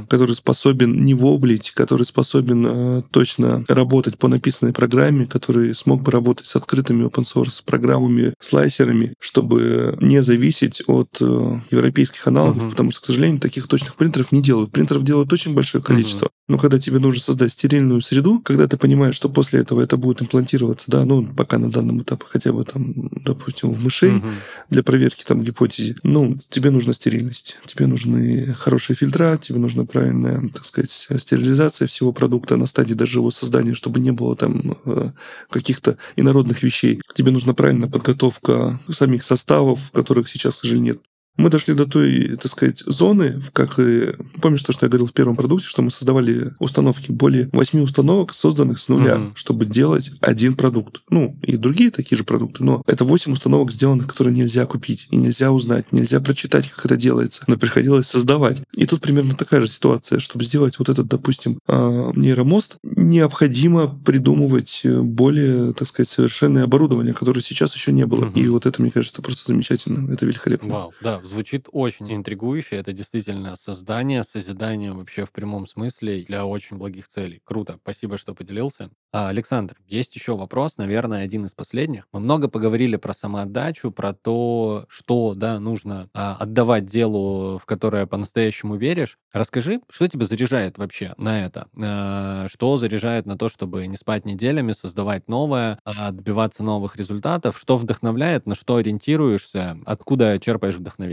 [0.09, 6.11] который способен не воблить, который способен э, точно работать по написанной программе, который смог бы
[6.11, 12.91] работать с открытыми open source программами, слайсерами, чтобы не зависеть от э, европейских аналогов, потому
[12.91, 14.73] что, к сожалению, таких точных принтеров не делают.
[14.73, 16.29] Принтеров делают очень большое количество.
[16.49, 20.23] Но когда тебе нужно создать стерильную среду, когда ты понимаешь, что после этого это будет
[20.23, 24.31] имплантироваться, да, ну, пока на данном этапе хотя бы там, допустим, в мышей, Мгм.
[24.69, 25.97] для проверки там гипотезы.
[26.03, 32.13] Ну, тебе нужна стерильность, тебе нужны хорошие фильтра, тебе нужна правильная, так сказать, стерилизация всего
[32.13, 35.11] продукта на стадии даже его создания, чтобы не было там э,
[35.49, 37.01] каких-то инородных вещей.
[37.15, 41.03] Тебе нужна правильная подготовка самих составов, которых сейчас, к сожалению, нет.
[41.37, 44.13] Мы дошли до той, так сказать, зоны, как и...
[44.41, 48.35] Помнишь то, что я говорил в первом продукте, что мы создавали установки, более восьми установок,
[48.35, 49.33] созданных с нуля, угу.
[49.35, 51.03] чтобы делать один продукт.
[51.11, 55.17] Ну, и другие такие же продукты, но это восемь установок сделанных, которые нельзя купить, и
[55.17, 58.63] нельзя узнать, нельзя прочитать, как это делается, но приходилось создавать.
[58.75, 60.19] И тут примерно такая же ситуация.
[60.19, 67.41] Чтобы сделать вот этот, допустим, а, нейромост, необходимо придумывать более, так сказать, совершенное оборудование, которое
[67.41, 68.27] сейчас еще не было.
[68.27, 68.39] Угу.
[68.39, 70.13] И вот это, мне кажется, просто замечательно.
[70.13, 70.69] Это великолепно.
[70.69, 72.77] Вау, да, звучит очень интригующе.
[72.77, 77.41] Это действительно создание, созидание вообще в прямом смысле для очень благих целей.
[77.45, 77.79] Круто.
[77.83, 78.91] Спасибо, что поделился.
[79.13, 82.07] А, Александр, есть еще вопрос, наверное, один из последних.
[82.13, 88.07] Мы много поговорили про самоотдачу, про то, что да, нужно а, отдавать делу, в которое
[88.07, 89.19] по-настоящему веришь.
[89.33, 91.69] Расскажи, что тебя заряжает вообще на это?
[91.81, 97.59] А, что заряжает на то, чтобы не спать неделями, создавать новое, а, добиваться новых результатов?
[97.59, 101.12] Что вдохновляет, на что ориентируешься, откуда черпаешь вдохновение?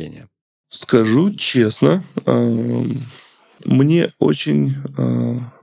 [0.69, 2.03] Скажу честно,
[3.65, 4.75] мне очень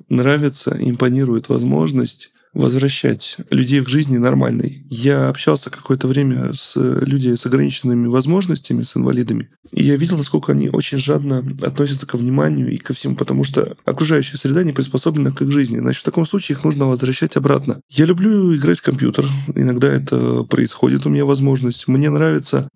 [0.09, 4.82] нравится, импонирует возможность возвращать людей в жизни нормальной.
[4.89, 10.53] Я общался какое-то время с людьми с ограниченными возможностями, с инвалидами, и я видел, насколько
[10.53, 15.32] они очень жадно относятся ко вниманию и ко всему, потому что окружающая среда не приспособлена
[15.32, 15.78] к их жизни.
[15.78, 17.80] Значит, в таком случае их нужно возвращать обратно.
[17.91, 19.26] Я люблю играть в компьютер.
[19.55, 21.89] Иногда это происходит у меня возможность.
[21.89, 22.70] Мне нравится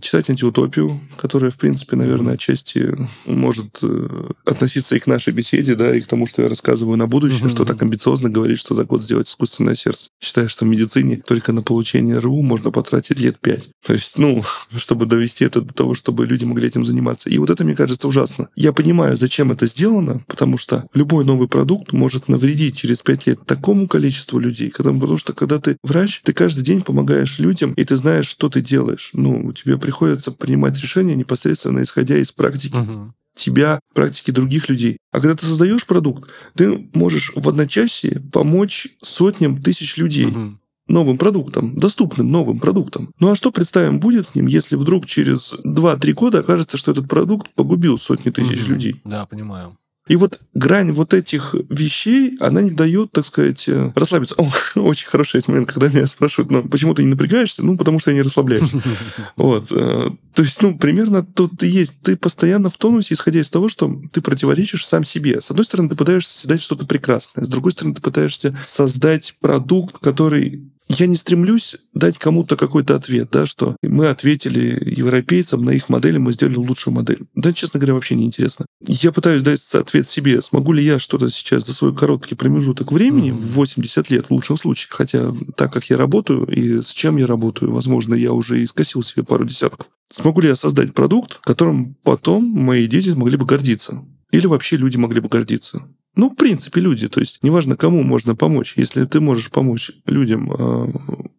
[0.00, 5.94] читать антиутопию, которая, в принципе, наверное, отчасти может э, относиться и к нашей беседе, да,
[5.94, 9.02] и к тому, что я рассказываю на будущее, что так амбициозно говорить, что за год
[9.02, 10.08] сделать искусственное сердце.
[10.20, 13.70] Считаю, что в медицине только на получение РУ можно потратить лет пять.
[13.84, 14.44] То есть, ну,
[14.76, 17.30] чтобы довести это до того, чтобы люди могли этим заниматься.
[17.30, 18.48] И вот это, мне кажется, ужасно.
[18.56, 23.44] Я понимаю, зачем это сделано, потому что любой новый продукт может навредить через пять лет
[23.46, 27.96] такому количеству людей, потому что когда ты врач, ты каждый день помогаешь людям, и ты
[27.96, 29.10] знаешь, что ты делаешь.
[29.12, 32.74] Ну, тебе приходится принимать решения непосредственно исходя из практики.
[32.74, 34.96] Uh-huh тебя, практики других людей.
[35.10, 40.26] А когда ты создаешь продукт, ты можешь в одночасье помочь сотням тысяч людей.
[40.26, 43.10] Угу новым продуктом, доступным новым продуктом.
[43.18, 47.08] Ну а что, представим, будет с ним, если вдруг через 2-3 года окажется, что этот
[47.08, 48.72] продукт погубил сотни тысяч угу.
[48.74, 49.00] людей?
[49.02, 49.78] Да, понимаю.
[50.06, 54.34] И вот грань вот этих вещей, она не дает, так сказать, э, расслабиться.
[54.36, 57.64] О, очень хороший момент, когда меня спрашивают, ну, почему ты не напрягаешься?
[57.64, 58.70] Ну, потому что я не расслабляюсь.
[59.36, 59.72] Вот.
[59.72, 61.94] Э, то есть, ну, примерно тут и есть.
[62.02, 65.40] Ты постоянно в тонусе, исходя из того, что ты противоречишь сам себе.
[65.40, 67.44] С одной стороны, ты пытаешься создать что-то прекрасное.
[67.44, 73.28] С другой стороны, ты пытаешься создать продукт, который я не стремлюсь дать кому-то какой-то ответ,
[73.32, 77.20] да, что мы ответили европейцам на их модели, мы сделали лучшую модель.
[77.34, 78.66] Да, честно говоря, вообще не интересно.
[78.86, 83.30] Я пытаюсь дать ответ себе, смогу ли я что-то сейчас за свой короткий промежуток времени,
[83.30, 87.26] в 80 лет в лучшем случае, хотя так как я работаю и с чем я
[87.26, 89.88] работаю, возможно, я уже и скосил себе пару десятков.
[90.12, 94.04] Смогу ли я создать продукт, которым потом мои дети могли бы гордиться?
[94.30, 95.86] Или вообще люди могли бы гордиться?
[96.16, 97.08] Ну, в принципе, люди.
[97.08, 98.74] То есть, неважно, кому можно помочь.
[98.76, 100.92] Если ты можешь помочь людям э,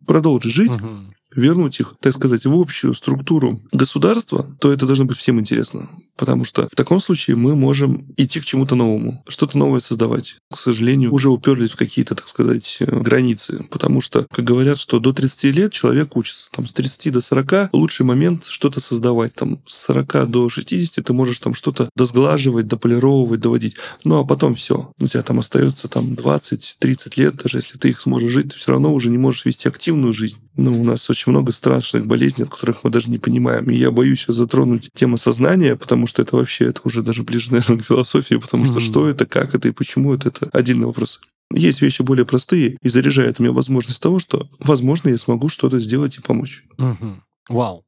[0.06, 0.90] продолжить жить, угу.
[1.36, 5.90] Вернуть их, так сказать, в общую структуру государства, то это должно быть всем интересно.
[6.18, 10.38] Потому что в таком случае мы можем идти к чему-то новому, что-то новое создавать.
[10.50, 13.66] К сожалению, уже уперлись в какие-то, так сказать, э, границы.
[13.70, 16.48] Потому что, как говорят, что до 30 лет человек учится.
[16.52, 19.34] Там, с 30 до 40 лучший момент что-то создавать.
[19.34, 23.76] Там, с 40 до 60 ты можешь там что-то досглаживать, дополировывать, доводить.
[24.04, 24.92] Ну, а потом все.
[25.00, 28.72] У тебя там остается там 20-30 лет, даже если ты их сможешь жить, ты все
[28.72, 30.38] равно уже не можешь вести активную жизнь.
[30.58, 33.70] Ну, у нас очень много страшных болезней, от которых мы даже не понимаем.
[33.70, 37.52] И я боюсь сейчас затронуть тему сознания, потому что это вообще, это уже даже ближе,
[37.52, 38.90] наверное, к философии, потому что mm-hmm.
[38.90, 41.20] что это, как это и почему это, это отдельный вопрос.
[41.52, 46.18] Есть вещи более простые и заряжает меня возможность того, что, возможно, я смогу что-то сделать
[46.18, 46.64] и помочь.
[46.78, 47.22] Угу.
[47.50, 47.86] Вау.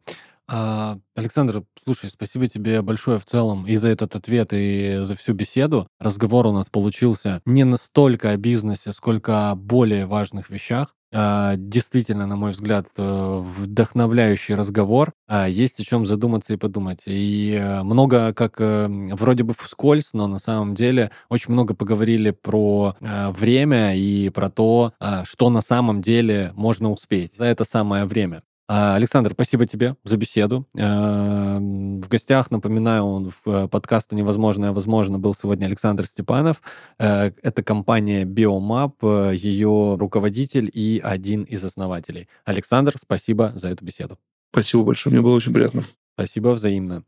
[0.49, 5.33] А, Александр, слушай, спасибо тебе большое в целом и за этот ответ, и за всю
[5.33, 5.87] беседу.
[5.99, 10.93] Разговор у нас получился не настолько о бизнесе, сколько о более важных вещах.
[11.13, 15.13] А, действительно, на мой взгляд, э, вдохновляющий разговор.
[15.27, 17.03] А, есть о чем задуматься и подумать.
[17.05, 22.31] И э, много, как э, вроде бы вскользь, но на самом деле очень много поговорили
[22.31, 24.93] про время и про то,
[25.23, 28.43] что на самом деле можно успеть за это самое время.
[28.69, 30.67] А, Александр, спасибо тебе за беседу.
[30.75, 36.61] Эм, в гостях, напоминаю, в э, подкаста «Невозможное возможно» был сегодня Александр Степанов.
[36.99, 42.27] Э, это компания Biomap, э, ее руководитель и один из основателей.
[42.43, 44.19] Александр, спасибо за эту беседу.
[44.51, 45.85] Спасибо большое, мне было очень приятно.
[46.15, 47.05] Спасибо взаимно.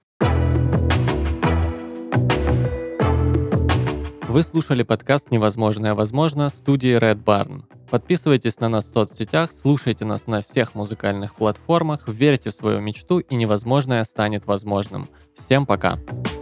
[4.29, 7.63] Вы слушали подкаст «Невозможное возможно» студии Red Barn.
[7.89, 13.17] Подписывайтесь на нас в соцсетях, слушайте нас на всех музыкальных платформах, верьте в свою мечту
[13.17, 15.07] и невозможное станет возможным.
[15.33, 15.97] Всем пока!
[15.97, 16.38] Пока.